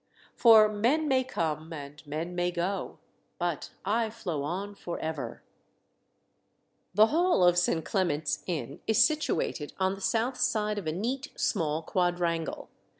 "For 0.35 0.67
men 0.67 1.07
may 1.07 1.23
come, 1.23 1.71
and 1.71 2.03
men 2.07 2.33
may 2.33 2.49
go, 2.49 2.97
But 3.37 3.69
I 3.85 4.09
flow 4.09 4.41
on 4.41 4.73
for 4.73 4.97
ever." 4.97 5.43
The 6.95 7.05
hall 7.13 7.43
of 7.43 7.55
St. 7.59 7.85
Clement's 7.85 8.43
Inn 8.47 8.79
is 8.87 9.05
situated 9.05 9.73
on 9.79 9.93
the 9.93 10.01
south 10.01 10.37
side 10.37 10.79
of 10.79 10.87
a 10.87 10.91
neat 10.91 11.31
small 11.35 11.83
quadrangle. 11.83 12.67